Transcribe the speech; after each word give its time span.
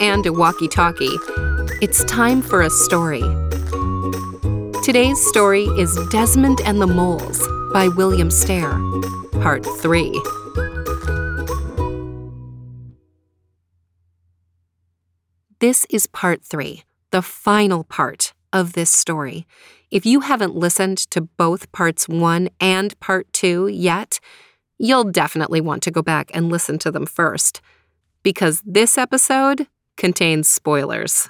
and 0.00 0.26
a 0.26 0.32
walkie 0.32 0.68
talkie. 0.68 1.16
It's 1.82 2.02
time 2.04 2.42
for 2.42 2.62
a 2.62 2.70
story. 2.70 3.22
Today's 4.82 5.24
story 5.28 5.64
is 5.78 5.96
Desmond 6.10 6.60
and 6.64 6.80
the 6.80 6.86
Moles 6.86 7.46
by 7.72 7.88
William 7.88 8.30
Stair, 8.30 8.72
Part 9.42 9.64
3. 9.64 10.20
This 15.60 15.86
is 15.90 16.06
Part 16.06 16.42
3, 16.42 16.82
the 17.10 17.20
final 17.20 17.84
part 17.84 18.32
of 18.52 18.72
this 18.72 18.90
story. 18.90 19.46
If 19.90 20.06
you 20.06 20.20
haven't 20.20 20.54
listened 20.54 20.98
to 21.10 21.20
both 21.20 21.70
Parts 21.72 22.08
1 22.08 22.48
and 22.58 22.98
Part 23.00 23.30
2 23.34 23.66
yet, 23.68 24.18
you'll 24.78 25.04
definitely 25.04 25.60
want 25.60 25.82
to 25.82 25.90
go 25.90 26.00
back 26.00 26.30
and 26.32 26.48
listen 26.48 26.78
to 26.78 26.90
them 26.90 27.04
first, 27.04 27.60
because 28.22 28.62
this 28.64 28.96
episode 28.96 29.66
contains 30.00 30.48
spoilers. 30.48 31.28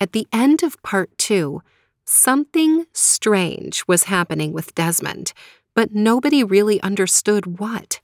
At 0.00 0.12
the 0.12 0.26
end 0.32 0.62
of 0.62 0.82
part 0.82 1.16
two, 1.18 1.60
something 2.06 2.86
strange 2.94 3.84
was 3.86 4.04
happening 4.04 4.54
with 4.54 4.74
Desmond, 4.74 5.34
but 5.74 5.94
nobody 5.94 6.42
really 6.42 6.80
understood 6.80 7.60
what. 7.60 8.00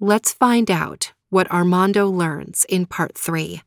Let's 0.00 0.32
find 0.32 0.70
out 0.70 1.12
what 1.28 1.50
Armando 1.50 2.08
learns 2.08 2.64
in 2.70 2.86
part 2.86 3.14
three. 3.14 3.60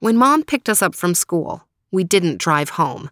When 0.00 0.18
mom 0.18 0.42
picked 0.42 0.68
us 0.68 0.82
up 0.82 0.94
from 0.94 1.14
school, 1.14 1.66
we 1.90 2.04
didn't 2.04 2.38
drive 2.40 2.70
home. 2.70 3.08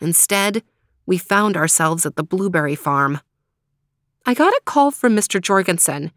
Instead, 0.00 0.62
we 1.06 1.18
found 1.18 1.56
ourselves 1.56 2.06
at 2.06 2.14
the 2.14 2.22
blueberry 2.22 2.76
farm. 2.76 3.20
I 4.28 4.34
got 4.34 4.52
a 4.52 4.60
call 4.66 4.90
from 4.90 5.16
Mr. 5.16 5.40
Jorgensen. 5.40 6.12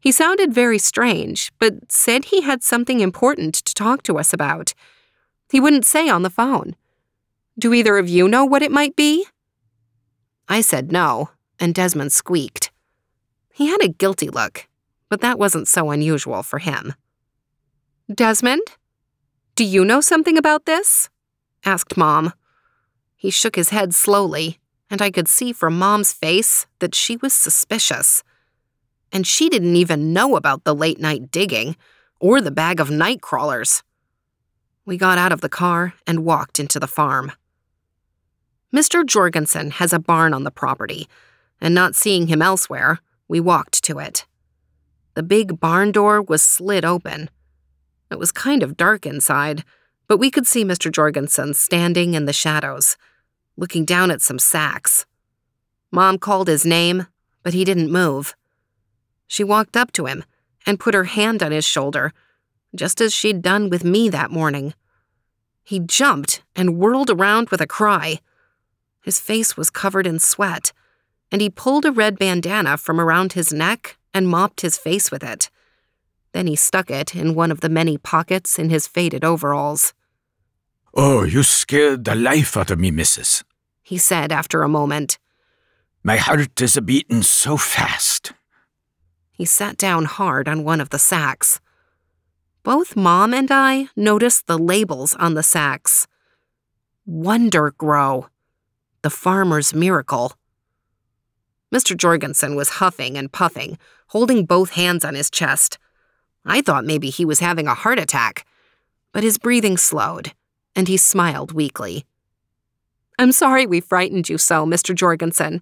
He 0.00 0.12
sounded 0.12 0.52
very 0.52 0.78
strange, 0.78 1.50
but 1.58 1.90
said 1.90 2.26
he 2.26 2.42
had 2.42 2.62
something 2.62 3.00
important 3.00 3.54
to 3.54 3.72
talk 3.72 4.02
to 4.02 4.18
us 4.18 4.34
about. 4.34 4.74
He 5.50 5.58
wouldn't 5.58 5.86
say 5.86 6.10
on 6.10 6.20
the 6.20 6.28
phone. 6.28 6.76
Do 7.58 7.72
either 7.72 7.96
of 7.96 8.06
you 8.06 8.28
know 8.28 8.44
what 8.44 8.60
it 8.60 8.70
might 8.70 8.96
be? 8.96 9.24
I 10.46 10.60
said 10.60 10.92
no, 10.92 11.30
and 11.58 11.74
Desmond 11.74 12.12
squeaked. 12.12 12.70
He 13.54 13.68
had 13.68 13.82
a 13.82 13.88
guilty 13.88 14.28
look, 14.28 14.68
but 15.08 15.22
that 15.22 15.38
wasn't 15.38 15.68
so 15.68 15.90
unusual 15.90 16.42
for 16.42 16.58
him. 16.58 16.92
Desmond? 18.14 18.76
Do 19.54 19.64
you 19.64 19.86
know 19.86 20.02
something 20.02 20.36
about 20.36 20.66
this? 20.66 21.08
asked 21.64 21.96
Mom. 21.96 22.34
He 23.16 23.30
shook 23.30 23.56
his 23.56 23.70
head 23.70 23.94
slowly, 23.94 24.58
and 24.90 25.02
I 25.02 25.10
could 25.10 25.28
see 25.28 25.52
from 25.52 25.78
Mom's 25.78 26.12
face 26.12 26.66
that 26.78 26.94
she 26.94 27.16
was 27.16 27.32
suspicious. 27.32 28.22
And 29.12 29.26
she 29.26 29.48
didn't 29.48 29.76
even 29.76 30.12
know 30.12 30.36
about 30.36 30.64
the 30.64 30.74
late 30.74 31.00
night 31.00 31.30
digging 31.30 31.76
or 32.20 32.40
the 32.40 32.50
bag 32.50 32.80
of 32.80 32.90
night 32.90 33.20
crawlers. 33.20 33.82
We 34.84 34.96
got 34.96 35.18
out 35.18 35.32
of 35.32 35.40
the 35.40 35.48
car 35.48 35.94
and 36.06 36.24
walked 36.24 36.58
into 36.58 36.80
the 36.80 36.86
farm. 36.86 37.32
Mr. 38.74 39.04
Jorgensen 39.04 39.70
has 39.72 39.92
a 39.92 39.98
barn 39.98 40.34
on 40.34 40.44
the 40.44 40.50
property, 40.50 41.08
and 41.60 41.74
not 41.74 41.94
seeing 41.94 42.26
him 42.26 42.42
elsewhere, 42.42 43.00
we 43.26 43.40
walked 43.40 43.82
to 43.84 43.98
it. 43.98 44.26
The 45.14 45.22
big 45.22 45.58
barn 45.58 45.90
door 45.90 46.22
was 46.22 46.42
slid 46.42 46.84
open. 46.84 47.30
It 48.10 48.18
was 48.18 48.30
kind 48.30 48.62
of 48.62 48.76
dark 48.76 49.06
inside, 49.06 49.64
but 50.06 50.18
we 50.18 50.30
could 50.30 50.46
see 50.46 50.64
Mr. 50.64 50.92
Jorgensen 50.92 51.54
standing 51.54 52.14
in 52.14 52.26
the 52.26 52.32
shadows, 52.32 52.96
looking 53.58 53.84
down 53.84 54.10
at 54.10 54.22
some 54.22 54.38
sacks. 54.38 55.04
Mom 55.90 56.16
called 56.16 56.48
his 56.48 56.64
name, 56.64 57.08
but 57.42 57.52
he 57.52 57.64
didn't 57.64 57.90
move. 57.90 58.34
She 59.26 59.44
walked 59.44 59.76
up 59.76 59.92
to 59.92 60.06
him 60.06 60.24
and 60.64 60.80
put 60.80 60.94
her 60.94 61.04
hand 61.04 61.42
on 61.42 61.52
his 61.52 61.64
shoulder, 61.64 62.12
just 62.74 63.00
as 63.00 63.12
she'd 63.12 63.42
done 63.42 63.68
with 63.68 63.84
me 63.84 64.08
that 64.08 64.30
morning. 64.30 64.74
He 65.64 65.80
jumped 65.80 66.42
and 66.54 66.78
whirled 66.78 67.10
around 67.10 67.50
with 67.50 67.60
a 67.60 67.66
cry. 67.66 68.20
His 69.02 69.20
face 69.20 69.56
was 69.56 69.70
covered 69.70 70.06
in 70.06 70.18
sweat, 70.18 70.72
and 71.32 71.40
he 71.40 71.50
pulled 71.50 71.84
a 71.84 71.92
red 71.92 72.18
bandana 72.18 72.76
from 72.76 73.00
around 73.00 73.32
his 73.32 73.52
neck 73.52 73.98
and 74.14 74.28
mopped 74.28 74.60
his 74.60 74.78
face 74.78 75.10
with 75.10 75.24
it. 75.24 75.50
Then 76.32 76.46
he 76.46 76.56
stuck 76.56 76.90
it 76.90 77.14
in 77.14 77.34
one 77.34 77.50
of 77.50 77.60
the 77.60 77.68
many 77.68 77.98
pockets 77.98 78.58
in 78.58 78.70
his 78.70 78.86
faded 78.86 79.24
overalls. 79.24 79.94
Oh, 80.94 81.22
you 81.22 81.42
scared 81.42 82.04
the 82.04 82.14
life 82.14 82.56
out 82.56 82.70
of 82.70 82.78
me, 82.78 82.90
missus, 82.90 83.44
he 83.88 83.96
said 83.96 84.30
after 84.30 84.62
a 84.62 84.68
moment. 84.68 85.18
My 86.04 86.18
heart 86.18 86.60
is 86.60 86.76
a 86.76 86.82
beating 86.82 87.22
so 87.22 87.56
fast. 87.56 88.34
He 89.32 89.46
sat 89.46 89.78
down 89.78 90.04
hard 90.04 90.46
on 90.46 90.62
one 90.62 90.82
of 90.82 90.90
the 90.90 90.98
sacks. 90.98 91.58
Both 92.62 92.96
Mom 92.96 93.32
and 93.32 93.50
I 93.50 93.88
noticed 93.96 94.46
the 94.46 94.58
labels 94.58 95.14
on 95.14 95.32
the 95.32 95.42
sacks 95.42 96.06
Wonder 97.06 97.70
Grow, 97.78 98.26
the 99.00 99.08
farmer's 99.08 99.72
miracle. 99.72 100.34
Mr. 101.74 101.96
Jorgensen 101.96 102.56
was 102.56 102.80
huffing 102.80 103.16
and 103.16 103.32
puffing, 103.32 103.78
holding 104.08 104.44
both 104.44 104.72
hands 104.72 105.02
on 105.02 105.14
his 105.14 105.30
chest. 105.30 105.78
I 106.44 106.60
thought 106.60 106.84
maybe 106.84 107.08
he 107.08 107.24
was 107.24 107.40
having 107.40 107.66
a 107.66 107.72
heart 107.74 107.98
attack, 107.98 108.44
but 109.12 109.22
his 109.22 109.38
breathing 109.38 109.78
slowed, 109.78 110.34
and 110.76 110.88
he 110.88 110.98
smiled 110.98 111.52
weakly. 111.52 112.04
I'm 113.18 113.32
sorry 113.32 113.66
we 113.66 113.80
frightened 113.80 114.28
you 114.28 114.38
so, 114.38 114.64
Mr. 114.64 114.94
Jorgensen. 114.94 115.60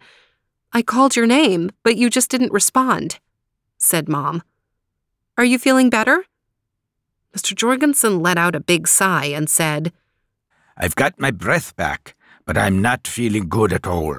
I 0.73 0.83
called 0.83 1.17
your 1.17 1.27
name, 1.27 1.71
but 1.83 1.97
you 1.97 2.11
just 2.11 2.31
didn't 2.31 2.53
respond, 2.53 3.19
said 3.79 4.09
Mom. 4.09 4.43
Are 5.39 5.45
you 5.45 5.59
feeling 5.59 5.89
better? 5.89 6.25
Mr. 7.35 7.55
Jorgensen 7.55 8.21
let 8.21 8.37
out 8.37 8.55
a 8.55 8.61
big 8.61 8.87
sigh 8.87 9.27
and 9.27 9.49
said, 9.49 9.93
I've 10.77 10.95
got 10.95 11.19
my 11.19 11.31
breath 11.31 11.75
back, 11.77 12.15
but 12.45 12.59
I'm 12.59 12.83
not 12.83 13.07
feeling 13.07 13.49
good 13.49 13.73
at 13.73 13.87
all. 13.87 14.17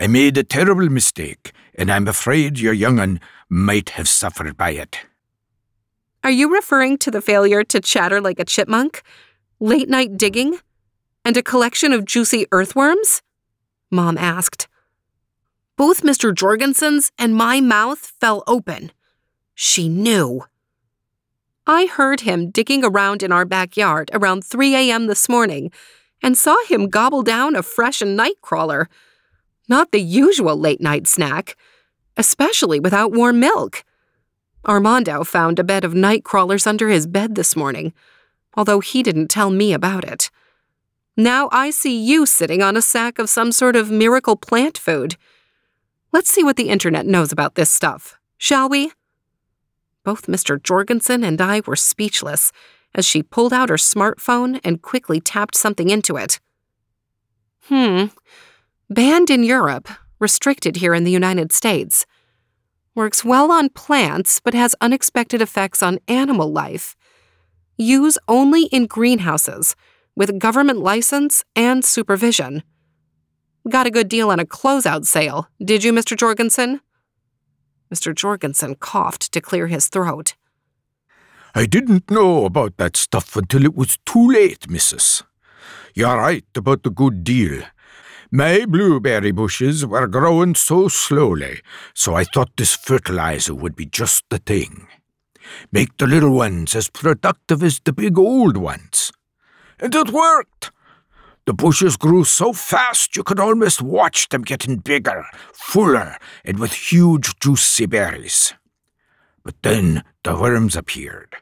I 0.00 0.08
made 0.08 0.36
a 0.36 0.42
terrible 0.42 0.88
mistake, 0.88 1.52
and 1.74 1.90
I'm 1.90 2.08
afraid 2.08 2.58
your 2.58 2.72
young 2.72 2.98
un 2.98 3.20
might 3.48 3.90
have 3.90 4.08
suffered 4.08 4.56
by 4.56 4.70
it. 4.70 4.98
Are 6.24 6.30
you 6.30 6.52
referring 6.52 6.98
to 6.98 7.10
the 7.10 7.20
failure 7.20 7.62
to 7.64 7.80
chatter 7.80 8.20
like 8.20 8.40
a 8.40 8.44
chipmunk, 8.44 9.02
late 9.58 9.88
night 9.88 10.16
digging, 10.16 10.58
and 11.24 11.36
a 11.36 11.42
collection 11.42 11.92
of 11.92 12.04
juicy 12.04 12.46
earthworms? 12.52 13.22
Mom 13.90 14.16
asked. 14.16 14.68
Both 15.76 16.02
Mr. 16.02 16.34
Jorgensen's 16.34 17.10
and 17.18 17.34
my 17.34 17.60
mouth 17.60 18.12
fell 18.20 18.44
open. 18.46 18.92
She 19.54 19.88
knew. 19.88 20.44
I 21.66 21.86
heard 21.86 22.20
him 22.20 22.50
digging 22.50 22.84
around 22.84 23.22
in 23.22 23.32
our 23.32 23.44
backyard 23.44 24.10
around 24.12 24.44
3 24.44 24.74
a.m. 24.74 25.06
this 25.06 25.28
morning 25.28 25.70
and 26.22 26.36
saw 26.36 26.56
him 26.66 26.88
gobble 26.88 27.22
down 27.22 27.56
a 27.56 27.62
fresh 27.62 28.00
nightcrawler. 28.00 28.86
Not 29.68 29.92
the 29.92 30.00
usual 30.00 30.56
late 30.56 30.80
night 30.80 31.06
snack, 31.06 31.56
especially 32.16 32.80
without 32.80 33.12
warm 33.12 33.40
milk. 33.40 33.84
Armando 34.66 35.24
found 35.24 35.58
a 35.58 35.64
bed 35.64 35.84
of 35.84 35.94
night 35.94 36.24
crawlers 36.24 36.66
under 36.66 36.88
his 36.88 37.06
bed 37.06 37.34
this 37.34 37.56
morning, 37.56 37.92
although 38.54 38.80
he 38.80 39.02
didn't 39.02 39.28
tell 39.28 39.50
me 39.50 39.72
about 39.72 40.04
it. 40.04 40.30
Now 41.20 41.50
I 41.52 41.68
see 41.68 42.02
you 42.02 42.24
sitting 42.24 42.62
on 42.62 42.78
a 42.78 42.80
sack 42.80 43.18
of 43.18 43.28
some 43.28 43.52
sort 43.52 43.76
of 43.76 43.90
miracle 43.90 44.36
plant 44.36 44.78
food. 44.78 45.16
Let's 46.12 46.32
see 46.32 46.42
what 46.42 46.56
the 46.56 46.70
internet 46.70 47.04
knows 47.04 47.30
about 47.30 47.56
this 47.56 47.70
stuff, 47.70 48.18
shall 48.38 48.70
we? 48.70 48.92
Both 50.02 50.28
Mr. 50.28 50.60
Jorgensen 50.60 51.22
and 51.22 51.38
I 51.38 51.60
were 51.66 51.76
speechless 51.76 52.52
as 52.94 53.04
she 53.04 53.22
pulled 53.22 53.52
out 53.52 53.68
her 53.68 53.76
smartphone 53.76 54.60
and 54.64 54.80
quickly 54.80 55.20
tapped 55.20 55.54
something 55.56 55.90
into 55.90 56.16
it. 56.16 56.40
Hmm. 57.64 58.06
Banned 58.88 59.28
in 59.28 59.44
Europe, 59.44 59.90
restricted 60.20 60.76
here 60.76 60.94
in 60.94 61.04
the 61.04 61.10
United 61.10 61.52
States. 61.52 62.06
Works 62.94 63.26
well 63.26 63.52
on 63.52 63.68
plants, 63.68 64.40
but 64.42 64.54
has 64.54 64.74
unexpected 64.80 65.42
effects 65.42 65.82
on 65.82 65.98
animal 66.08 66.50
life. 66.50 66.96
Use 67.76 68.16
only 68.26 68.64
in 68.72 68.86
greenhouses, 68.86 69.76
with 70.16 70.38
government 70.38 70.80
license 70.80 71.44
and 71.54 71.84
supervision. 71.84 72.62
Got 73.68 73.86
a 73.86 73.90
good 73.90 74.08
deal 74.08 74.30
on 74.30 74.40
a 74.40 74.46
closeout 74.46 75.04
sale, 75.04 75.48
did 75.62 75.84
you, 75.84 75.92
Mr. 75.92 76.16
Jorgensen? 76.16 76.80
Mr. 77.92 78.14
Jorgensen 78.14 78.76
coughed 78.76 79.32
to 79.32 79.40
clear 79.40 79.66
his 79.66 79.88
throat. 79.88 80.34
I 81.54 81.66
didn't 81.66 82.10
know 82.10 82.44
about 82.44 82.76
that 82.76 82.96
stuff 82.96 83.36
until 83.36 83.64
it 83.64 83.74
was 83.74 83.98
too 84.06 84.30
late, 84.30 84.70
missus. 84.70 85.24
You're 85.94 86.16
right 86.16 86.44
about 86.54 86.84
the 86.84 86.90
good 86.90 87.24
deal. 87.24 87.62
My 88.30 88.64
blueberry 88.64 89.32
bushes 89.32 89.84
were 89.84 90.06
growing 90.06 90.54
so 90.54 90.86
slowly, 90.86 91.60
so 91.94 92.14
I 92.14 92.22
thought 92.22 92.56
this 92.56 92.76
fertilizer 92.76 93.54
would 93.56 93.74
be 93.74 93.86
just 93.86 94.24
the 94.30 94.38
thing. 94.38 94.86
Make 95.72 95.96
the 95.96 96.06
little 96.06 96.30
ones 96.30 96.76
as 96.76 96.88
productive 96.88 97.64
as 97.64 97.80
the 97.80 97.92
big 97.92 98.16
old 98.16 98.56
ones. 98.56 99.10
And 99.80 99.94
it 99.94 100.10
worked. 100.10 100.70
The 101.46 101.54
bushes 101.54 101.96
grew 101.96 102.24
so 102.24 102.52
fast 102.52 103.16
you 103.16 103.22
could 103.22 103.40
almost 103.40 103.82
watch 103.82 104.28
them 104.28 104.42
getting 104.42 104.76
bigger, 104.76 105.24
fuller, 105.52 106.16
and 106.44 106.58
with 106.58 106.72
huge 106.72 107.38
juicy 107.40 107.86
berries. 107.86 108.54
But 109.42 109.54
then 109.62 110.04
the 110.22 110.36
worms 110.36 110.76
appeared. 110.76 111.36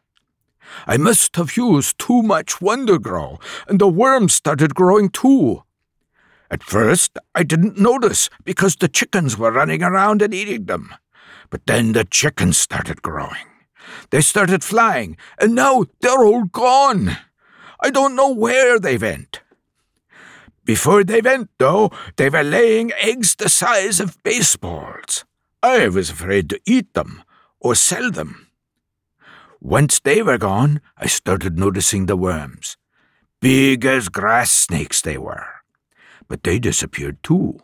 I 0.86 0.96
must 0.96 1.36
have 1.36 1.56
used 1.56 1.98
too 1.98 2.22
much 2.22 2.60
Wonder 2.60 2.98
Grow, 2.98 3.38
and 3.66 3.80
the 3.80 3.88
worms 3.88 4.34
started 4.34 4.74
growing 4.74 5.08
too. 5.10 5.64
At 6.50 6.62
first, 6.62 7.18
I 7.34 7.42
didn't 7.42 7.78
notice 7.78 8.30
because 8.44 8.76
the 8.76 8.88
chickens 8.88 9.36
were 9.36 9.52
running 9.52 9.82
around 9.82 10.22
and 10.22 10.32
eating 10.32 10.64
them. 10.64 10.94
But 11.50 11.66
then 11.66 11.92
the 11.92 12.04
chickens 12.04 12.56
started 12.56 13.02
growing. 13.02 13.46
They 14.10 14.20
started 14.20 14.62
flying, 14.62 15.16
and 15.38 15.54
now 15.54 15.84
they're 16.00 16.24
all 16.24 16.44
gone. 16.44 17.16
I 17.80 17.90
don't 17.90 18.16
know 18.16 18.32
where 18.32 18.78
they 18.78 18.98
went. 18.98 19.40
Before 20.64 21.02
they 21.02 21.20
went, 21.20 21.50
though, 21.58 21.90
they 22.16 22.28
were 22.28 22.42
laying 22.42 22.92
eggs 23.00 23.34
the 23.34 23.48
size 23.48 24.00
of 24.00 24.22
baseballs. 24.22 25.24
I 25.62 25.88
was 25.88 26.10
afraid 26.10 26.50
to 26.50 26.60
eat 26.66 26.92
them 26.94 27.22
or 27.58 27.74
sell 27.74 28.10
them. 28.10 28.48
Once 29.60 29.98
they 29.98 30.22
were 30.22 30.38
gone, 30.38 30.80
I 30.96 31.06
started 31.06 31.58
noticing 31.58 32.06
the 32.06 32.16
worms. 32.16 32.76
Big 33.40 33.84
as 33.84 34.08
grass 34.08 34.50
snakes 34.50 35.00
they 35.00 35.18
were. 35.18 35.46
But 36.28 36.42
they 36.42 36.58
disappeared 36.58 37.22
too. 37.22 37.58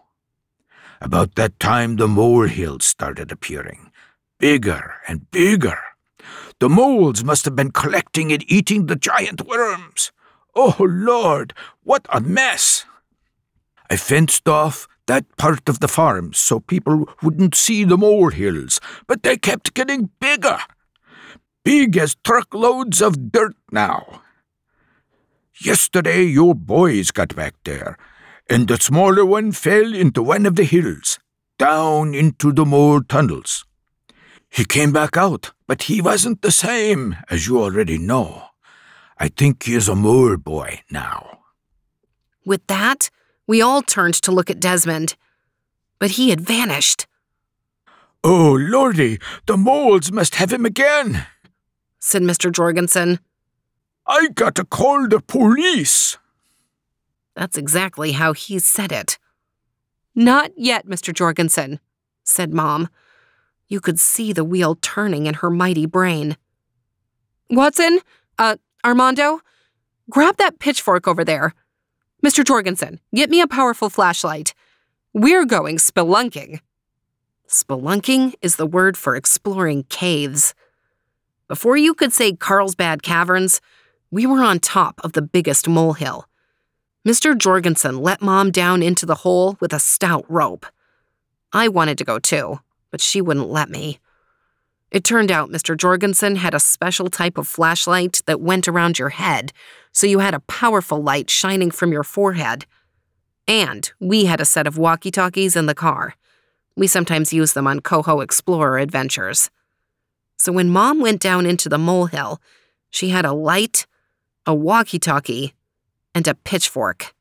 About 1.00 1.34
that 1.34 1.60
time, 1.60 1.96
the 1.96 2.08
molehills 2.08 2.86
started 2.86 3.30
appearing, 3.30 3.90
bigger 4.38 4.94
and 5.06 5.30
bigger. 5.30 5.78
The 6.60 6.68
moles 6.68 7.24
must 7.24 7.44
have 7.44 7.56
been 7.56 7.72
collecting 7.72 8.32
and 8.32 8.44
eating 8.50 8.86
the 8.86 8.96
giant 8.96 9.46
worms. 9.46 10.12
Oh, 10.54 10.76
Lord, 10.78 11.52
what 11.82 12.06
a 12.10 12.20
mess! 12.20 12.84
I 13.90 13.96
fenced 13.96 14.48
off 14.48 14.86
that 15.06 15.36
part 15.36 15.68
of 15.68 15.80
the 15.80 15.88
farm 15.88 16.32
so 16.32 16.60
people 16.60 17.08
wouldn't 17.22 17.54
see 17.54 17.84
the 17.84 17.98
molehills, 17.98 18.80
but 19.06 19.22
they 19.22 19.36
kept 19.36 19.74
getting 19.74 20.10
bigger. 20.20 20.58
Big 21.64 21.96
as 21.96 22.16
truckloads 22.24 23.02
of 23.02 23.32
dirt 23.32 23.56
now. 23.70 24.22
Yesterday, 25.60 26.24
your 26.24 26.54
boys 26.54 27.10
got 27.10 27.34
back 27.36 27.54
there, 27.64 27.96
and 28.50 28.68
the 28.68 28.78
smaller 28.78 29.24
one 29.24 29.52
fell 29.52 29.94
into 29.94 30.22
one 30.22 30.46
of 30.46 30.56
the 30.56 30.64
hills, 30.64 31.18
down 31.58 32.14
into 32.14 32.52
the 32.52 32.64
mole 32.64 33.02
tunnels. 33.02 33.64
He 34.54 34.64
came 34.64 34.92
back 34.92 35.16
out, 35.16 35.52
but 35.66 35.82
he 35.84 36.00
wasn't 36.00 36.42
the 36.42 36.52
same, 36.52 37.16
as 37.28 37.48
you 37.48 37.60
already 37.60 37.98
know. 37.98 38.44
I 39.18 39.26
think 39.28 39.64
he 39.64 39.74
is 39.74 39.88
a 39.88 39.96
mole 39.96 40.36
boy 40.36 40.80
now. 40.90 41.40
With 42.46 42.64
that, 42.68 43.10
we 43.48 43.60
all 43.60 43.82
turned 43.82 44.14
to 44.22 44.30
look 44.32 44.50
at 44.50 44.60
Desmond, 44.60 45.16
but 45.98 46.12
he 46.12 46.30
had 46.30 46.40
vanished, 46.40 47.06
Oh, 48.22 48.52
lordy, 48.58 49.18
the 49.46 49.56
moles 49.56 50.10
must 50.12 50.36
have 50.36 50.52
him 50.52 50.64
again. 50.64 51.26
said 51.98 52.22
Mr. 52.22 52.50
Jorgensen. 52.52 53.18
I 54.06 54.28
gotta 54.34 54.64
call 54.64 55.08
the 55.08 55.20
police. 55.20 56.16
That's 57.34 57.56
exactly 57.58 58.12
how 58.12 58.32
he 58.32 58.58
said 58.60 58.92
it. 58.92 59.18
Not 60.14 60.52
yet, 60.56 60.86
Mr. 60.86 61.12
Jorgensen, 61.12 61.80
said 62.22 62.54
Mom. 62.54 62.88
You 63.68 63.80
could 63.80 63.98
see 63.98 64.32
the 64.32 64.44
wheel 64.44 64.76
turning 64.80 65.26
in 65.26 65.34
her 65.34 65.50
mighty 65.50 65.86
brain. 65.86 66.36
Watson, 67.50 68.00
uh, 68.38 68.56
Armando, 68.84 69.40
grab 70.10 70.36
that 70.36 70.58
pitchfork 70.58 71.08
over 71.08 71.24
there. 71.24 71.54
Mr. 72.24 72.44
Jorgensen, 72.44 73.00
get 73.14 73.30
me 73.30 73.40
a 73.40 73.46
powerful 73.46 73.90
flashlight. 73.90 74.54
We're 75.12 75.44
going 75.44 75.76
spelunking. 75.76 76.60
Spelunking 77.48 78.34
is 78.40 78.56
the 78.56 78.66
word 78.66 78.96
for 78.96 79.14
exploring 79.14 79.84
caves. 79.84 80.54
Before 81.48 81.76
you 81.76 81.94
could 81.94 82.12
say 82.12 82.32
Carlsbad 82.32 83.02
Caverns, 83.02 83.60
we 84.10 84.26
were 84.26 84.42
on 84.42 84.58
top 84.60 85.00
of 85.04 85.12
the 85.12 85.22
biggest 85.22 85.68
molehill. 85.68 86.26
Mr. 87.06 87.36
Jorgensen 87.36 87.98
let 87.98 88.22
Mom 88.22 88.50
down 88.50 88.82
into 88.82 89.04
the 89.04 89.16
hole 89.16 89.58
with 89.60 89.74
a 89.74 89.78
stout 89.78 90.24
rope. 90.28 90.64
I 91.52 91.68
wanted 91.68 91.98
to 91.98 92.04
go 92.04 92.18
too, 92.18 92.60
but 92.94 93.00
she 93.00 93.20
wouldn't 93.20 93.50
let 93.50 93.68
me. 93.68 93.98
It 94.92 95.02
turned 95.02 95.32
out 95.32 95.50
Mr. 95.50 95.76
Jorgensen 95.76 96.36
had 96.36 96.54
a 96.54 96.60
special 96.60 97.10
type 97.10 97.36
of 97.36 97.48
flashlight 97.48 98.22
that 98.26 98.40
went 98.40 98.68
around 98.68 99.00
your 99.00 99.08
head, 99.08 99.52
so 99.90 100.06
you 100.06 100.20
had 100.20 100.32
a 100.32 100.38
powerful 100.38 101.02
light 101.02 101.28
shining 101.28 101.72
from 101.72 101.90
your 101.90 102.04
forehead. 102.04 102.66
And 103.48 103.92
we 103.98 104.26
had 104.26 104.40
a 104.40 104.44
set 104.44 104.68
of 104.68 104.78
walkie 104.78 105.10
talkies 105.10 105.56
in 105.56 105.66
the 105.66 105.74
car. 105.74 106.14
We 106.76 106.86
sometimes 106.86 107.32
use 107.32 107.52
them 107.52 107.66
on 107.66 107.80
Coho 107.80 108.20
Explorer 108.20 108.78
adventures. 108.78 109.50
So 110.36 110.52
when 110.52 110.70
Mom 110.70 111.00
went 111.00 111.20
down 111.20 111.46
into 111.46 111.68
the 111.68 111.78
molehill, 111.78 112.40
she 112.90 113.08
had 113.08 113.24
a 113.24 113.32
light, 113.32 113.88
a 114.46 114.54
walkie 114.54 115.00
talkie, 115.00 115.52
and 116.14 116.28
a 116.28 116.36
pitchfork. 116.36 117.12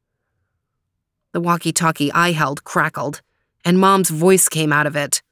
The 1.31 1.41
walkie 1.41 1.73
talkie 1.73 2.11
I 2.11 2.33
held 2.33 2.63
crackled, 2.63 3.23
and 3.65 3.79
Mom's 3.79 4.09
voice 4.09 4.49
came 4.49 4.73
out 4.73 4.87
of 4.87 4.95
it. 4.95 5.22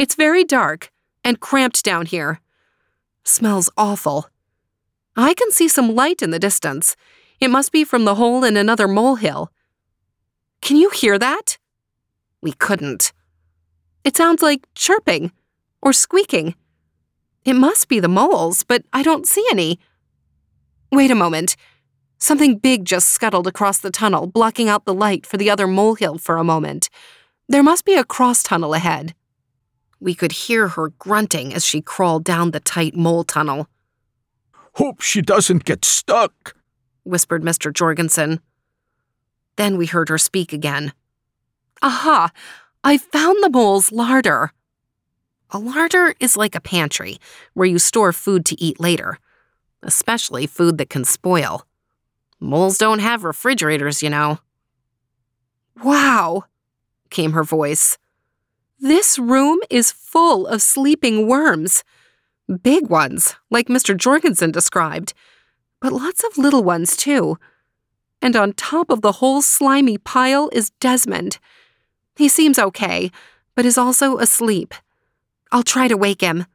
It's 0.00 0.14
very 0.14 0.44
dark 0.44 0.90
and 1.22 1.40
cramped 1.40 1.84
down 1.84 2.06
here. 2.06 2.40
Smells 3.22 3.68
awful. 3.76 4.30
I 5.14 5.34
can 5.34 5.50
see 5.50 5.68
some 5.68 5.94
light 5.94 6.22
in 6.22 6.30
the 6.30 6.38
distance. 6.38 6.96
It 7.38 7.48
must 7.48 7.70
be 7.70 7.84
from 7.84 8.06
the 8.06 8.14
hole 8.14 8.42
in 8.42 8.56
another 8.56 8.88
molehill. 8.88 9.52
Can 10.62 10.78
you 10.78 10.88
hear 10.88 11.18
that? 11.18 11.58
We 12.40 12.52
couldn't. 12.52 13.12
It 14.02 14.16
sounds 14.16 14.40
like 14.40 14.66
chirping 14.74 15.32
or 15.82 15.92
squeaking. 15.92 16.54
It 17.44 17.52
must 17.52 17.86
be 17.88 18.00
the 18.00 18.08
moles, 18.08 18.64
but 18.64 18.82
I 18.94 19.02
don't 19.02 19.26
see 19.26 19.46
any. 19.50 19.78
Wait 20.90 21.10
a 21.10 21.14
moment. 21.14 21.56
Something 22.16 22.56
big 22.56 22.86
just 22.86 23.08
scuttled 23.08 23.46
across 23.46 23.76
the 23.76 23.90
tunnel, 23.90 24.26
blocking 24.26 24.70
out 24.70 24.86
the 24.86 24.94
light 24.94 25.26
for 25.26 25.36
the 25.36 25.50
other 25.50 25.66
molehill 25.66 26.16
for 26.16 26.38
a 26.38 26.42
moment. 26.42 26.88
There 27.50 27.62
must 27.62 27.84
be 27.84 27.96
a 27.96 28.02
cross 28.04 28.42
tunnel 28.42 28.72
ahead. 28.72 29.14
We 30.00 30.14
could 30.14 30.32
hear 30.32 30.68
her 30.68 30.88
grunting 30.98 31.52
as 31.52 31.64
she 31.64 31.82
crawled 31.82 32.24
down 32.24 32.50
the 32.52 32.60
tight 32.60 32.94
mole 32.96 33.24
tunnel, 33.24 33.68
Hope 34.74 35.00
she 35.00 35.20
doesn't 35.20 35.64
get 35.64 35.84
stuck. 35.84 36.54
whispered 37.04 37.42
Mr. 37.42 37.72
Jorgensen. 37.72 38.40
Then 39.56 39.76
we 39.76 39.86
heard 39.86 40.08
her 40.08 40.16
speak 40.18 40.52
again. 40.52 40.92
Aha! 41.82 42.30
I 42.84 42.96
found 42.96 43.42
the 43.42 43.50
mole's 43.50 43.90
larder. 43.90 44.52
A 45.50 45.58
larder 45.58 46.14
is 46.20 46.36
like 46.36 46.54
a 46.54 46.60
pantry 46.60 47.18
where 47.54 47.66
you 47.66 47.78
store 47.80 48.12
food 48.12 48.44
to 48.46 48.60
eat 48.62 48.78
later, 48.78 49.18
especially 49.82 50.46
food 50.46 50.78
that 50.78 50.88
can 50.88 51.04
spoil. 51.04 51.66
Moles 52.38 52.78
don't 52.78 53.00
have 53.00 53.24
refrigerators, 53.24 54.02
you 54.02 54.08
know. 54.08 54.38
Wow, 55.82 56.44
came 57.10 57.32
her 57.32 57.44
voice. 57.44 57.98
This 58.82 59.18
room 59.18 59.58
is 59.68 59.92
full 59.92 60.46
of 60.46 60.62
sleeping 60.62 61.26
worms. 61.26 61.84
Big 62.62 62.88
ones, 62.88 63.36
like 63.50 63.68
Mr. 63.68 63.94
Jorgensen 63.94 64.50
described, 64.50 65.12
but 65.82 65.92
lots 65.92 66.24
of 66.24 66.38
little 66.38 66.64
ones, 66.64 66.96
too. 66.96 67.36
And 68.22 68.34
on 68.34 68.54
top 68.54 68.88
of 68.88 69.02
the 69.02 69.12
whole 69.12 69.42
slimy 69.42 69.98
pile 69.98 70.48
is 70.54 70.70
Desmond. 70.80 71.38
He 72.16 72.26
seems 72.26 72.58
okay, 72.58 73.10
but 73.54 73.66
is 73.66 73.76
also 73.76 74.16
asleep. 74.16 74.72
I'll 75.52 75.62
try 75.62 75.86
to 75.86 75.96
wake 75.96 76.22
him. 76.22 76.46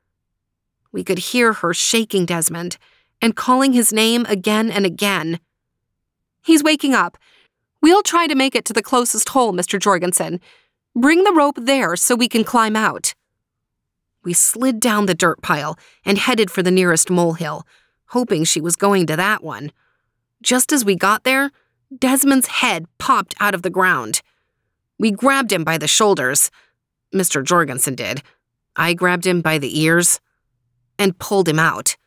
We 0.91 1.03
could 1.03 1.19
hear 1.19 1.53
her 1.53 1.75
shaking 1.75 2.25
Desmond 2.25 2.77
and 3.21 3.35
calling 3.35 3.73
his 3.73 3.93
name 3.93 4.25
again 4.27 4.71
and 4.71 4.83
again. 4.83 5.39
He's 6.41 6.63
waking 6.63 6.95
up. 6.95 7.19
We'll 7.83 8.01
try 8.01 8.25
to 8.25 8.33
make 8.33 8.55
it 8.55 8.65
to 8.65 8.73
the 8.73 8.81
closest 8.81 9.29
hole, 9.29 9.53
Mr. 9.53 9.79
Jorgensen. 9.79 10.41
Bring 10.95 11.23
the 11.23 11.33
rope 11.33 11.57
there 11.59 11.97
so 11.97 12.15
we 12.15 12.29
can 12.29 12.45
climb 12.45 12.75
out. 12.75 13.13
We 14.23 14.33
slid 14.33 14.79
down 14.79 15.05
the 15.05 15.13
dirt 15.13 15.41
pile 15.41 15.77
and 16.05 16.17
headed 16.17 16.49
for 16.49 16.63
the 16.63 16.71
nearest 16.71 17.09
molehill, 17.09 17.67
hoping 18.07 18.45
she 18.45 18.61
was 18.61 18.77
going 18.77 19.05
to 19.07 19.17
that 19.17 19.43
one. 19.43 19.71
Just 20.41 20.71
as 20.71 20.85
we 20.85 20.95
got 20.95 21.23
there, 21.23 21.51
Desmond's 21.95 22.47
head 22.47 22.85
popped 22.97 23.35
out 23.39 23.53
of 23.53 23.61
the 23.61 23.69
ground. 23.69 24.21
We 24.97 25.11
grabbed 25.11 25.51
him 25.51 25.63
by 25.63 25.77
the 25.77 25.87
shoulders. 25.87 26.49
Mr. 27.13 27.43
Jorgensen 27.43 27.95
did. 27.95 28.23
I 28.75 28.93
grabbed 28.93 29.27
him 29.27 29.41
by 29.41 29.57
the 29.57 29.79
ears 29.79 30.19
and 30.97 31.19
pulled 31.19 31.49
him 31.49 31.59
out. 31.59 31.97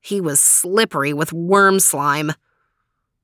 He 0.00 0.20
was 0.20 0.38
slippery 0.38 1.12
with 1.12 1.32
worm 1.32 1.80
slime. 1.80 2.32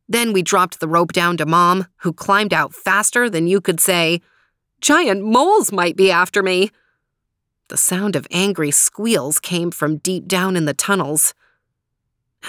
Then 0.08 0.32
we 0.32 0.42
dropped 0.42 0.80
the 0.80 0.88
rope 0.88 1.12
down 1.12 1.36
to 1.36 1.46
Mom, 1.46 1.86
who 1.98 2.12
climbed 2.12 2.52
out 2.52 2.74
faster 2.74 3.28
than 3.28 3.46
you 3.46 3.60
could 3.60 3.80
say, 3.80 4.20
Giant 4.80 5.24
moles 5.24 5.72
might 5.72 5.96
be 5.96 6.10
after 6.10 6.42
me. 6.42 6.70
The 7.68 7.76
sound 7.76 8.16
of 8.16 8.26
angry 8.30 8.70
squeals 8.70 9.40
came 9.40 9.70
from 9.70 9.98
deep 9.98 10.26
down 10.28 10.56
in 10.56 10.66
the 10.66 10.74
tunnels. 10.74 11.34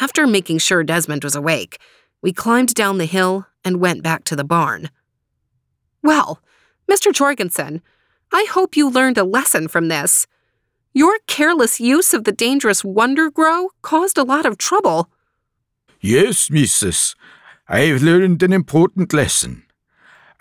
After 0.02 0.28
making 0.28 0.58
sure 0.58 0.84
Desmond 0.84 1.24
was 1.24 1.36
awake, 1.36 1.80
we 2.22 2.34
climbed 2.34 2.74
down 2.74 2.98
the 2.98 3.06
hill 3.06 3.48
and 3.64 3.80
went 3.80 4.04
back 4.04 4.24
to 4.26 4.36
the 4.36 4.44
barn. 4.44 4.90
Well, 6.04 6.42
Mr. 6.92 7.14
Jorgensen, 7.14 7.82
I 8.32 8.46
hope 8.50 8.76
you 8.76 8.90
learned 8.90 9.18
a 9.18 9.24
lesson 9.24 9.68
from 9.68 9.88
this. 9.88 10.28
Your 10.94 11.18
careless 11.28 11.80
use 11.80 12.14
of 12.14 12.24
the 12.24 12.32
dangerous 12.32 12.84
Wonder 12.84 13.30
Grow 13.30 13.70
caused 13.82 14.18
a 14.18 14.24
lot 14.24 14.46
of 14.46 14.58
trouble. 14.58 15.10
Yes, 16.00 16.50
missus. 16.50 17.16
I've 17.68 18.02
learned 18.02 18.44
an 18.44 18.54
important 18.54 19.14
lesson. 19.14 19.65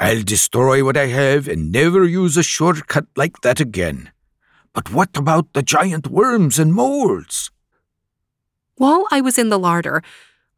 I'll 0.00 0.22
destroy 0.22 0.84
what 0.84 0.96
I 0.96 1.06
have 1.06 1.46
and 1.46 1.70
never 1.70 2.04
use 2.04 2.36
a 2.36 2.42
shortcut 2.42 3.06
like 3.16 3.40
that 3.42 3.60
again. 3.60 4.10
But 4.72 4.92
what 4.92 5.16
about 5.16 5.52
the 5.52 5.62
giant 5.62 6.08
worms 6.08 6.58
and 6.58 6.74
moles? 6.74 7.50
While 8.76 9.06
I 9.12 9.20
was 9.20 9.38
in 9.38 9.50
the 9.50 9.58
larder, 9.58 10.02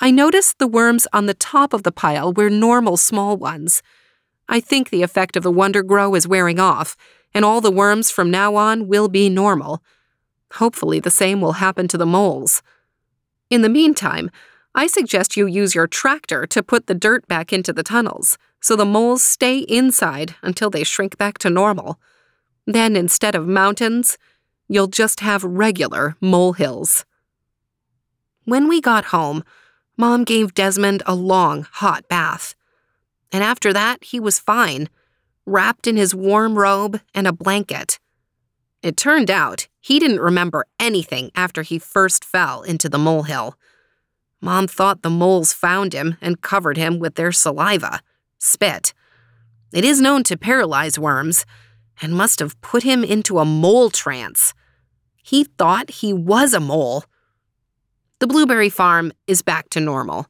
I 0.00 0.10
noticed 0.10 0.58
the 0.58 0.66
worms 0.66 1.06
on 1.12 1.26
the 1.26 1.34
top 1.34 1.74
of 1.74 1.82
the 1.82 1.92
pile 1.92 2.32
were 2.32 2.48
normal 2.48 2.96
small 2.96 3.36
ones. 3.36 3.82
I 4.48 4.60
think 4.60 4.88
the 4.88 5.02
effect 5.02 5.36
of 5.36 5.42
the 5.42 5.50
Wonder 5.50 5.82
Grow 5.82 6.14
is 6.14 6.26
wearing 6.26 6.58
off, 6.58 6.96
and 7.34 7.44
all 7.44 7.60
the 7.60 7.70
worms 7.70 8.10
from 8.10 8.30
now 8.30 8.54
on 8.54 8.88
will 8.88 9.08
be 9.08 9.28
normal. 9.28 9.82
Hopefully, 10.54 11.00
the 11.00 11.10
same 11.10 11.40
will 11.40 11.54
happen 11.54 11.88
to 11.88 11.98
the 11.98 12.06
moles. 12.06 12.62
In 13.50 13.62
the 13.62 13.68
meantime, 13.68 14.30
I 14.78 14.86
suggest 14.86 15.38
you 15.38 15.46
use 15.46 15.74
your 15.74 15.86
tractor 15.86 16.46
to 16.48 16.62
put 16.62 16.86
the 16.86 16.94
dirt 16.94 17.26
back 17.26 17.50
into 17.50 17.72
the 17.72 17.82
tunnels 17.82 18.36
so 18.60 18.76
the 18.76 18.84
moles 18.84 19.22
stay 19.22 19.60
inside 19.60 20.34
until 20.42 20.68
they 20.68 20.84
shrink 20.84 21.16
back 21.16 21.38
to 21.38 21.48
normal. 21.48 21.98
Then, 22.66 22.94
instead 22.94 23.34
of 23.34 23.48
mountains, 23.48 24.18
you'll 24.68 24.88
just 24.88 25.20
have 25.20 25.42
regular 25.42 26.16
molehills. 26.20 27.06
When 28.44 28.68
we 28.68 28.82
got 28.82 29.06
home, 29.06 29.44
Mom 29.96 30.24
gave 30.24 30.52
Desmond 30.52 31.02
a 31.06 31.14
long, 31.14 31.66
hot 31.70 32.06
bath. 32.06 32.54
And 33.32 33.42
after 33.42 33.72
that, 33.72 34.04
he 34.04 34.20
was 34.20 34.38
fine, 34.38 34.90
wrapped 35.46 35.86
in 35.86 35.96
his 35.96 36.14
warm 36.14 36.58
robe 36.58 37.00
and 37.14 37.26
a 37.26 37.32
blanket. 37.32 37.98
It 38.82 38.98
turned 38.98 39.30
out 39.30 39.68
he 39.80 39.98
didn't 39.98 40.20
remember 40.20 40.66
anything 40.78 41.30
after 41.34 41.62
he 41.62 41.78
first 41.78 42.26
fell 42.26 42.60
into 42.62 42.90
the 42.90 42.98
molehill. 42.98 43.56
Mom 44.46 44.68
thought 44.68 45.02
the 45.02 45.10
moles 45.10 45.52
found 45.52 45.92
him 45.92 46.16
and 46.20 46.40
covered 46.40 46.76
him 46.76 47.00
with 47.00 47.16
their 47.16 47.32
saliva, 47.32 47.98
spit. 48.38 48.94
It 49.72 49.84
is 49.84 50.00
known 50.00 50.22
to 50.22 50.36
paralyze 50.36 51.00
worms 51.00 51.44
and 52.00 52.14
must 52.14 52.38
have 52.38 52.60
put 52.60 52.84
him 52.84 53.02
into 53.02 53.40
a 53.40 53.44
mole 53.44 53.90
trance. 53.90 54.54
He 55.16 55.42
thought 55.42 55.90
he 55.90 56.12
was 56.12 56.54
a 56.54 56.60
mole. 56.60 57.06
The 58.20 58.28
blueberry 58.28 58.68
farm 58.68 59.12
is 59.26 59.42
back 59.42 59.68
to 59.70 59.80
normal. 59.80 60.28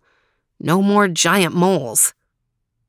No 0.58 0.80
more 0.80 1.08
giant 1.08 1.54
moles. 1.54 2.14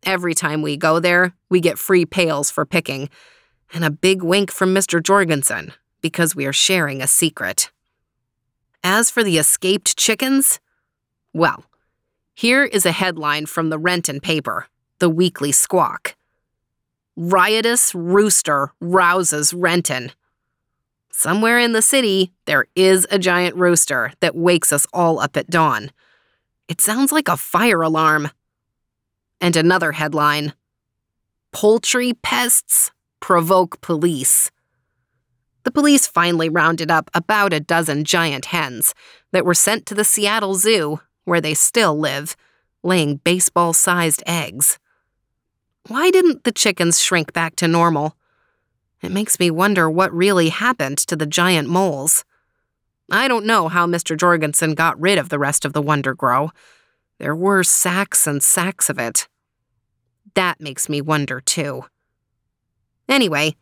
Every 0.04 0.34
time 0.34 0.62
we 0.62 0.78
go 0.78 0.98
there, 0.98 1.34
we 1.50 1.60
get 1.60 1.78
free 1.78 2.06
pails 2.06 2.50
for 2.50 2.66
picking, 2.66 3.10
and 3.74 3.84
a 3.84 3.92
big 3.92 4.24
wink 4.24 4.50
from 4.50 4.74
Mr. 4.74 5.04
Jorgensen 5.04 5.74
because 6.00 6.38
we 6.38 6.46
are 6.46 6.54
sharing 6.54 7.02
a 7.02 7.08
secret. 7.08 7.70
As 8.82 9.12
for 9.12 9.26
the 9.26 9.38
escaped 9.38 9.98
chickens, 9.98 10.62
well, 11.38 11.66
here 12.34 12.64
is 12.64 12.86
a 12.86 12.92
headline 12.92 13.46
from 13.46 13.70
the 13.70 13.80
Renton 13.80 14.20
paper, 14.20 14.68
the 15.00 15.10
Weekly 15.10 15.52
Squawk. 15.52 16.16
Riotous 17.16 17.96
rooster 17.96 18.74
rouses 18.80 19.54
Renton. 19.54 20.12
Somewhere 21.12 21.58
in 21.58 21.72
the 21.72 21.82
city, 21.82 22.32
there 22.46 22.68
is 22.76 23.08
a 23.10 23.18
giant 23.18 23.56
rooster 23.56 24.14
that 24.20 24.36
wakes 24.36 24.72
us 24.72 24.86
all 24.94 25.20
up 25.20 25.36
at 25.36 25.50
dawn. 25.50 25.90
It 26.68 26.80
sounds 26.80 27.12
like 27.12 27.28
a 27.28 27.38
fire 27.38 27.82
alarm. 27.82 28.30
And 29.42 29.56
another 29.56 29.94
headline 29.94 30.54
Poultry 31.52 32.14
pests 32.14 32.92
provoke 33.20 33.82
police. 33.82 34.52
The 35.64 35.72
police 35.72 36.06
finally 36.06 36.50
rounded 36.50 36.92
up 36.92 37.10
about 37.14 37.52
a 37.52 37.60
dozen 37.60 38.04
giant 38.04 38.46
hens 38.46 38.94
that 39.32 39.46
were 39.46 39.56
sent 39.56 39.86
to 39.88 39.96
the 39.96 40.04
Seattle 40.04 40.54
Zoo 40.54 41.00
where 41.28 41.42
they 41.42 41.54
still 41.54 42.00
live, 42.00 42.38
laying 42.84 43.18
baseball 43.18 43.74
sized 43.74 44.24
eggs. 44.26 44.80
Why 45.90 46.10
didn't 46.10 46.46
the 46.46 46.54
chickens 46.54 47.02
shrink 47.02 47.34
back 47.34 47.58
to 47.58 47.68
normal? 47.68 48.16
It 49.02 49.12
makes 49.12 49.38
me 49.38 49.52
wonder 49.52 49.90
what 49.90 50.14
really 50.14 50.48
happened 50.48 50.98
to 51.00 51.18
the 51.18 51.26
giant 51.26 51.68
moles. 51.68 52.24
I 53.12 53.28
don't 53.28 53.46
know 53.46 53.68
how 53.68 53.86
Mr. 53.86 54.18
Jorgensen 54.18 54.74
got 54.74 55.00
rid 55.00 55.18
of 55.18 55.28
the 55.28 55.38
rest 55.38 55.66
of 55.66 55.74
the 55.74 55.82
Wonder 55.82 56.14
Grow. 56.14 56.52
There 57.20 57.36
were 57.36 57.62
sacks 57.62 58.26
and 58.26 58.42
sacks 58.42 58.90
of 58.90 58.98
it. 58.98 59.28
That 60.34 60.62
makes 60.62 60.88
me 60.88 61.02
wonder, 61.02 61.42
too. 61.42 61.84
Anyway, 63.10 63.56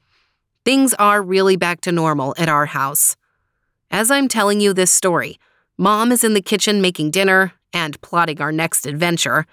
things 0.65 0.93
are 0.95 1.21
really 1.21 1.55
back 1.55 1.81
to 1.81 1.91
normal 1.91 2.35
at 2.37 2.49
our 2.49 2.67
house. 2.67 3.15
As 3.89 4.11
I'm 4.11 4.27
telling 4.27 4.61
you 4.61 4.71
this 4.71 4.91
story, 4.91 5.39
Mom 5.77 6.11
is 6.11 6.23
in 6.23 6.33
the 6.33 6.41
kitchen 6.41 6.81
making 6.81 7.11
dinner 7.11 7.53
and 7.73 7.99
plotting 8.01 8.41
our 8.41 8.51
next 8.51 8.85
adventure. 8.85 9.45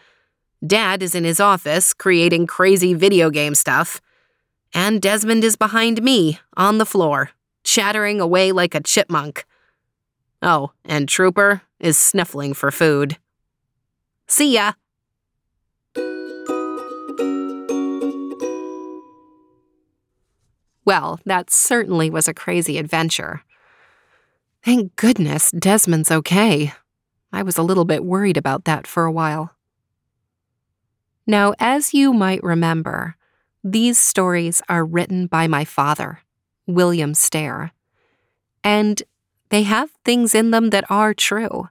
Dad 0.65 1.03
is 1.03 1.17
in 1.17 1.25
his 1.25 1.41
office 1.41 1.93
creating 1.93 2.47
crazy 2.47 2.95
video 2.95 3.29
game 3.29 3.57
stuff. 3.57 4.01
And 4.73 5.03
Desmond 5.03 5.43
is 5.43 5.57
behind 5.57 6.03
me 6.03 6.39
on 6.57 6.79
the 6.79 6.87
floor, 6.87 7.31
chattering 7.65 8.21
away 8.21 8.53
like 8.53 8.75
a 8.75 8.81
chipmunk. 8.81 9.45
Oh, 10.41 10.71
and 10.85 11.09
Trooper 11.09 11.63
is 11.81 11.99
sniffling 11.99 12.55
for 12.55 12.71
food. 12.71 13.19
See 14.29 14.55
ya! 14.55 14.73
Well, 20.85 21.21
that 21.27 21.51
certainly 21.51 22.11
was 22.11 22.29
a 22.29 22.35
crazy 22.35 22.79
adventure. 22.79 23.43
Thank 24.65 24.95
goodness 24.95 25.51
Desmond's 25.51 26.13
okay. 26.13 26.73
I 27.33 27.43
was 27.43 27.59
a 27.59 27.65
little 27.65 27.85
bit 27.85 28.05
worried 28.05 28.37
about 28.37 28.65
that 28.65 28.87
for 28.87 29.05
a 29.05 29.13
while. 29.13 29.57
Now, 31.27 31.55
as 31.59 31.93
you 31.93 32.13
might 32.13 32.43
remember, 32.45 33.17
these 33.65 33.99
stories 33.99 34.63
are 34.69 34.85
written 34.85 35.27
by 35.27 35.49
my 35.49 35.65
father, 35.65 36.21
William 36.67 37.13
Stair, 37.15 37.73
and 38.63 39.03
they 39.49 39.65
have 39.65 39.91
things 40.05 40.35
in 40.35 40.53
them 40.53 40.71
that 40.71 40.89
are 40.89 41.13
true. 41.13 41.69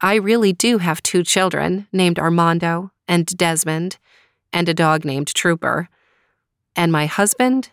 I 0.00 0.16
really 0.16 0.52
do 0.52 0.78
have 0.78 1.02
two 1.02 1.24
children 1.24 1.86
named 1.90 2.18
Armando 2.18 2.90
and 3.06 3.26
Desmond, 3.26 3.96
and 4.52 4.68
a 4.68 4.74
dog 4.74 5.04
named 5.06 5.28
Trooper, 5.34 5.88
and 6.76 6.92
my 6.92 7.06
husband 7.06 7.70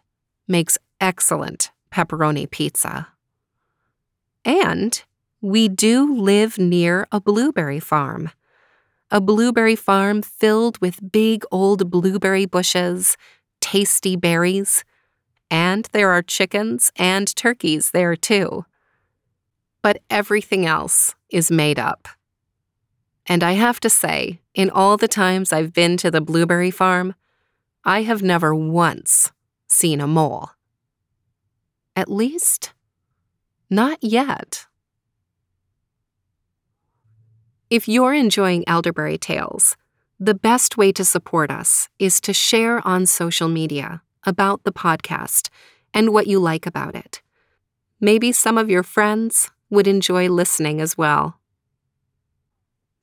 makes 0.47 0.77
excellent 1.01 1.71
pepperoni 1.91 2.49
pizza. 2.49 3.09
And 4.45 5.03
we 5.41 5.67
do 5.67 6.15
live 6.15 6.57
near 6.59 7.07
a 7.11 7.19
blueberry 7.19 7.79
farm. 7.79 8.29
A 9.09 9.19
blueberry 9.19 9.75
farm 9.75 10.21
filled 10.21 10.79
with 10.79 11.11
big 11.11 11.43
old 11.51 11.89
blueberry 11.89 12.45
bushes, 12.45 13.17
tasty 13.59 14.15
berries, 14.15 14.83
and 15.49 15.87
there 15.91 16.11
are 16.11 16.21
chickens 16.21 16.91
and 16.95 17.35
turkeys 17.35 17.91
there 17.91 18.15
too. 18.15 18.65
But 19.81 20.01
everything 20.09 20.65
else 20.65 21.15
is 21.29 21.51
made 21.51 21.79
up. 21.79 22.07
And 23.27 23.43
I 23.43 23.53
have 23.53 23.79
to 23.81 23.89
say, 23.89 24.41
in 24.53 24.69
all 24.69 24.97
the 24.97 25.07
times 25.07 25.51
I've 25.51 25.73
been 25.73 25.97
to 25.97 26.11
the 26.11 26.21
blueberry 26.21 26.71
farm, 26.71 27.15
I 27.83 28.03
have 28.03 28.21
never 28.21 28.53
once 28.53 29.31
seen 29.67 30.01
a 30.01 30.07
mole. 30.07 30.51
At 31.95 32.11
least, 32.11 32.73
not 33.75 33.97
yet. 34.01 34.65
If 37.69 37.87
you're 37.87 38.13
enjoying 38.13 38.63
Elderberry 38.67 39.17
Tales, 39.17 39.75
the 40.17 40.33
best 40.33 40.77
way 40.77 40.93
to 40.93 41.03
support 41.03 41.51
us 41.51 41.89
is 41.99 42.21
to 42.21 42.31
share 42.31 42.85
on 42.87 43.05
social 43.05 43.49
media 43.49 44.01
about 44.23 44.63
the 44.63 44.71
podcast 44.71 45.49
and 45.93 46.13
what 46.13 46.25
you 46.25 46.39
like 46.39 46.65
about 46.65 46.95
it. 46.95 47.21
Maybe 47.99 48.31
some 48.31 48.57
of 48.57 48.69
your 48.69 48.83
friends 48.83 49.51
would 49.69 49.87
enjoy 49.87 50.29
listening 50.29 50.79
as 50.79 50.97
well. 50.97 51.39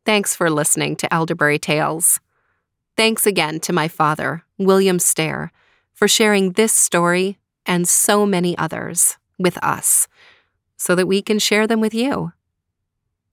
Thanks 0.07 0.35
for 0.35 0.50
listening 0.50 0.97
to 0.97 1.12
Elderberry 1.12 1.59
Tales. 1.59 2.19
Thanks 2.97 3.26
again 3.26 3.61
to 3.61 3.73
my 3.73 3.88
father, 3.88 4.45
William 4.59 4.99
Stair, 4.99 5.52
for 5.93 6.09
sharing 6.09 6.52
this 6.52 6.73
story 6.73 7.38
and 7.67 7.88
so 7.88 8.25
many 8.25 8.57
others 8.57 9.19
with 9.38 9.62
us 9.62 10.09
so 10.83 10.97
that 10.97 11.07
we 11.07 11.23
can 11.23 11.39
share 11.39 11.69
them 11.69 11.81
with 11.81 11.95
you. 11.95 12.33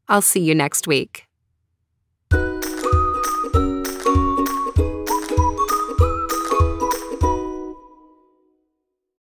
I'll 0.08 0.22
see 0.22 0.40
you 0.40 0.54
next 0.54 0.86
week. 0.86 1.29